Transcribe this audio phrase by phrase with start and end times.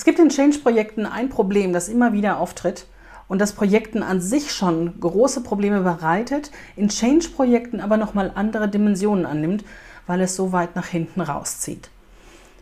[0.00, 2.86] Es gibt in Change-Projekten ein Problem, das immer wieder auftritt
[3.28, 9.26] und das Projekten an sich schon große Probleme bereitet, in Change-Projekten aber nochmal andere Dimensionen
[9.26, 9.62] annimmt,
[10.06, 11.90] weil es so weit nach hinten rauszieht.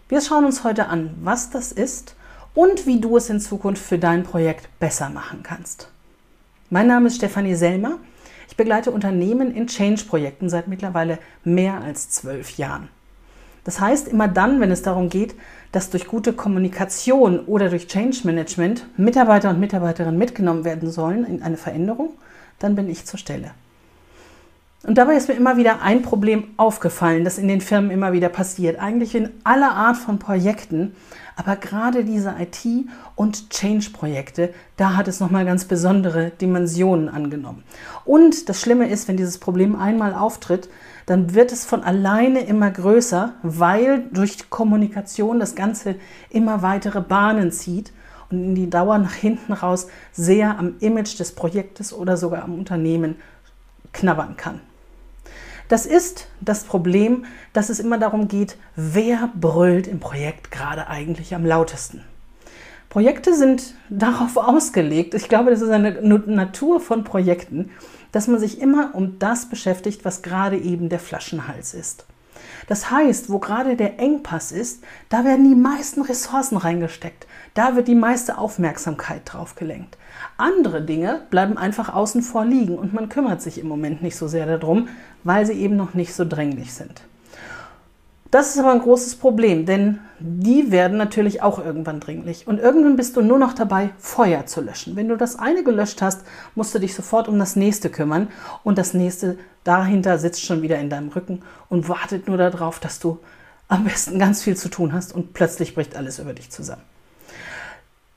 [0.09, 2.17] Wir schauen uns heute an, was das ist
[2.55, 5.93] und wie du es in Zukunft für dein Projekt besser machen kannst.
[6.71, 8.01] Mein Name ist Stefanie Selmer.
[8.49, 12.89] Ich begleite Unternehmen in Change-Projekten seit mittlerweile mehr als zwölf Jahren.
[13.69, 15.35] Das heißt, immer dann, wenn es darum geht,
[15.73, 21.43] dass durch gute Kommunikation oder durch Change Management Mitarbeiter und Mitarbeiterinnen mitgenommen werden sollen in
[21.43, 22.13] eine Veränderung,
[22.61, 23.51] dann bin ich zur Stelle.
[24.85, 28.29] Und dabei ist mir immer wieder ein Problem aufgefallen, das in den Firmen immer wieder
[28.29, 28.79] passiert.
[28.79, 30.95] Eigentlich in aller Art von Projekten,
[31.35, 37.65] aber gerade diese IT- und Change-Projekte, da hat es nochmal ganz besondere Dimensionen angenommen.
[38.05, 40.69] Und das Schlimme ist, wenn dieses Problem einmal auftritt,
[41.07, 45.97] dann wird es von alleine immer größer, weil durch Kommunikation das Ganze
[46.31, 47.93] immer weitere Bahnen zieht
[48.31, 52.55] und in die Dauer nach hinten raus sehr am Image des Projektes oder sogar am
[52.55, 53.17] Unternehmen
[53.93, 54.61] knabbern kann.
[55.69, 61.35] Das ist das Problem, dass es immer darum geht, wer brüllt im Projekt gerade eigentlich
[61.35, 62.03] am lautesten.
[62.89, 67.71] Projekte sind darauf ausgelegt, ich glaube, das ist eine Natur von Projekten,
[68.13, 72.07] dass man sich immer um das beschäftigt, was gerade eben der Flaschenhals ist.
[72.67, 77.27] Das heißt, wo gerade der Engpass ist, da werden die meisten Ressourcen reingesteckt.
[77.55, 79.97] Da wird die meiste Aufmerksamkeit drauf gelenkt.
[80.37, 84.29] Andere Dinge bleiben einfach außen vor liegen und man kümmert sich im Moment nicht so
[84.29, 84.89] sehr darum,
[85.25, 87.03] weil sie eben noch nicht so dränglich sind.
[88.31, 92.47] Das ist aber ein großes Problem, denn die werden natürlich auch irgendwann dringlich.
[92.47, 94.97] Und irgendwann bist du nur noch dabei, Feuer zu löschen.
[94.97, 96.23] Wenn du das eine gelöscht hast,
[96.55, 98.29] musst du dich sofort um das nächste kümmern.
[98.65, 102.99] Und das nächste dahinter sitzt schon wieder in deinem Rücken und wartet nur darauf, dass
[102.99, 103.19] du
[103.69, 106.83] am besten ganz viel zu tun hast und plötzlich bricht alles über dich zusammen.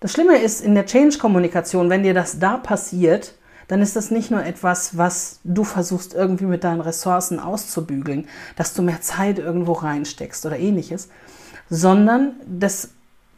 [0.02, 3.36] Das Schlimme ist in der Change-Kommunikation, wenn dir das da passiert,
[3.72, 8.28] dann ist das nicht nur etwas, was du versuchst irgendwie mit deinen Ressourcen auszubügeln,
[8.58, 11.08] dass du mehr Zeit irgendwo reinsteckst oder ähnliches,
[11.70, 12.90] sondern das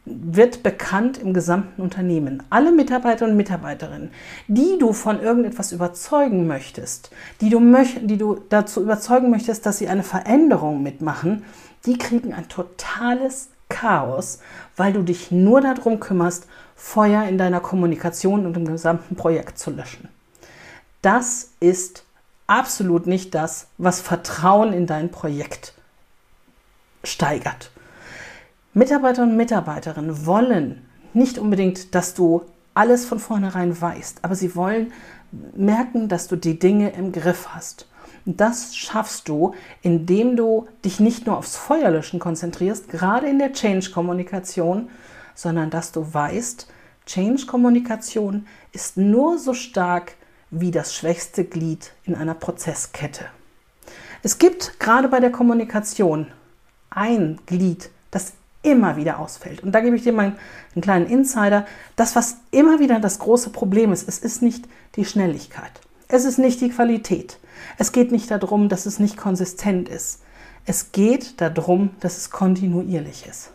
[0.06, 2.42] wird bekannt im gesamten Unternehmen.
[2.50, 4.10] Alle Mitarbeiter und Mitarbeiterinnen,
[4.48, 9.78] die du von irgendetwas überzeugen möchtest, die du, möch die du dazu überzeugen möchtest, dass
[9.78, 11.44] sie eine Veränderung mitmachen,
[11.86, 14.40] die kriegen ein totales Chaos,
[14.76, 19.70] weil du dich nur darum kümmerst, Feuer in deiner Kommunikation und im gesamten Projekt zu
[19.70, 20.08] löschen.
[21.04, 22.06] Das ist
[22.46, 25.74] absolut nicht das, was Vertrauen in dein Projekt
[27.02, 27.70] steigert.
[28.72, 32.40] Mitarbeiter und Mitarbeiterinnen wollen nicht unbedingt, dass du
[32.72, 34.94] alles von vornherein weißt, aber sie wollen
[35.54, 37.86] merken, dass du die Dinge im Griff hast.
[38.24, 44.88] Das schaffst du, indem du dich nicht nur aufs Feuerlöschen konzentrierst, gerade in der Change-Kommunikation,
[45.34, 46.66] sondern dass du weißt,
[47.04, 50.14] Change-Kommunikation ist nur so stark,
[50.60, 53.26] wie das schwächste Glied in einer Prozesskette.
[54.22, 56.28] Es gibt gerade bei der Kommunikation
[56.90, 58.32] ein Glied, das
[58.62, 59.62] immer wieder ausfällt.
[59.62, 60.36] Und da gebe ich dir mal
[60.74, 61.66] einen kleinen Insider.
[61.96, 64.66] Das, was immer wieder das große Problem ist, es ist nicht
[64.96, 65.72] die Schnelligkeit.
[66.08, 67.38] Es ist nicht die Qualität.
[67.76, 70.22] Es geht nicht darum, dass es nicht konsistent ist.
[70.64, 73.50] Es geht darum, dass es kontinuierlich ist.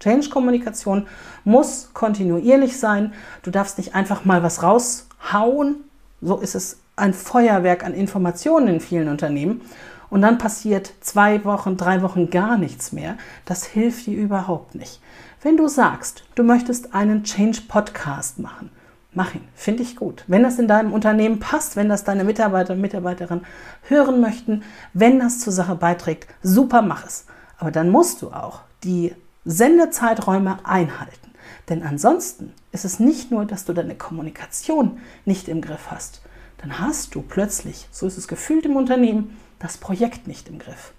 [0.00, 1.06] Change-Kommunikation
[1.44, 3.14] muss kontinuierlich sein.
[3.42, 5.85] Du darfst nicht einfach mal was raushauen
[6.20, 9.60] so ist es ein Feuerwerk an Informationen in vielen Unternehmen.
[10.08, 13.16] Und dann passiert zwei Wochen, drei Wochen gar nichts mehr.
[13.44, 15.00] Das hilft dir überhaupt nicht.
[15.42, 18.70] Wenn du sagst, du möchtest einen Change Podcast machen,
[19.12, 19.46] mach ihn.
[19.54, 20.24] Finde ich gut.
[20.26, 23.44] Wenn das in deinem Unternehmen passt, wenn das deine Mitarbeiter und Mitarbeiterinnen
[23.88, 24.62] hören möchten,
[24.92, 27.26] wenn das zur Sache beiträgt, super, mach es.
[27.58, 31.30] Aber dann musst du auch die Sendezeiträume einhalten.
[31.68, 36.22] Denn ansonsten ist es nicht nur, dass du deine Kommunikation nicht im Griff hast,
[36.58, 40.92] dann hast du plötzlich, so ist es gefühlt im Unternehmen, das Projekt nicht im Griff.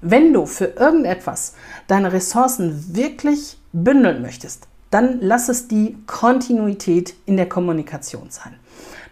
[0.00, 1.54] Wenn du für irgendetwas
[1.86, 8.54] deine Ressourcen wirklich bündeln möchtest, dann lass es die Kontinuität in der Kommunikation sein.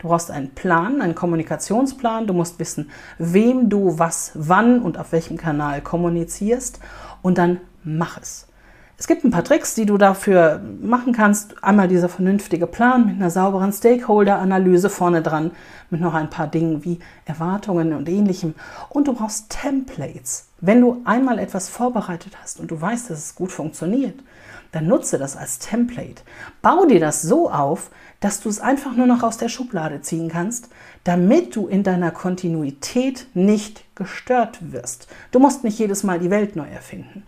[0.05, 2.27] Du brauchst einen Plan, einen Kommunikationsplan.
[2.27, 6.79] Du musst wissen, wem du was, wann und auf welchem Kanal kommunizierst
[7.23, 8.47] und dann mach es.
[8.97, 11.65] Es gibt ein paar Tricks, die du dafür machen kannst.
[11.65, 15.51] Einmal dieser vernünftige Plan mit einer sauberen Stakeholder-Analyse vorne dran,
[15.91, 18.55] mit noch ein paar Dingen wie Erwartungen und ähnlichem.
[18.91, 20.47] Und du brauchst Templates.
[20.61, 24.23] Wenn du einmal etwas vorbereitet hast und du weißt, dass es gut funktioniert,
[24.71, 26.23] dann nutze das als Template.
[26.63, 27.91] Bau dir das so auf,
[28.21, 30.69] dass du es einfach nur noch aus der Schublade ziehen kannst,
[31.03, 35.09] damit du in deiner Kontinuität nicht gestört wirst.
[35.33, 37.25] Du musst nicht jedes Mal die Welt neu erfinden.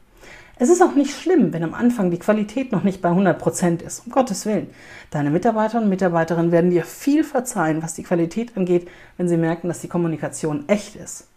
[0.58, 4.06] Es ist auch nicht schlimm, wenn am Anfang die Qualität noch nicht bei 100% ist,
[4.06, 4.70] um Gottes Willen.
[5.10, 8.88] Deine Mitarbeiter und Mitarbeiterinnen werden dir viel verzeihen, was die Qualität angeht,
[9.18, 11.28] wenn sie merken, dass die Kommunikation echt ist.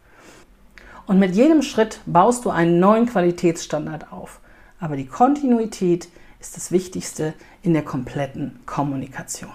[1.06, 4.40] Und mit jedem Schritt baust du einen neuen Qualitätsstandard auf.
[4.80, 6.08] Aber die Kontinuität
[6.40, 9.52] ist das Wichtigste in der kompletten Kommunikation.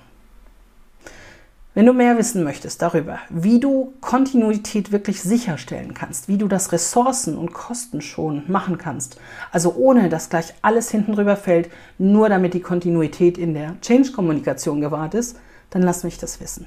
[1.77, 6.71] Wenn du mehr wissen möchtest darüber, wie du Kontinuität wirklich sicherstellen kannst, wie du das
[6.71, 9.19] ressourcen- und kostenschonend machen kannst,
[9.51, 11.69] also ohne dass gleich alles hinten drüber fällt,
[11.99, 15.37] nur damit die Kontinuität in der Change-Kommunikation gewahrt ist,
[15.71, 16.67] dann lass mich das wissen.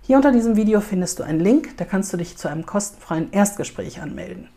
[0.00, 3.30] Hier unter diesem Video findest du einen Link, da kannst du dich zu einem kostenfreien
[3.30, 4.48] Erstgespräch anmelden.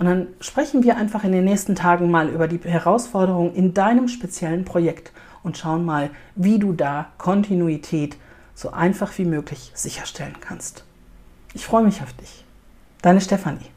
[0.00, 4.08] Und dann sprechen wir einfach in den nächsten Tagen mal über die Herausforderungen in deinem
[4.08, 5.12] speziellen Projekt
[5.44, 8.16] und schauen mal, wie du da Kontinuität
[8.60, 10.84] so einfach wie möglich sicherstellen kannst.
[11.54, 12.44] Ich freue mich auf dich.
[13.00, 13.70] Deine Stefanie.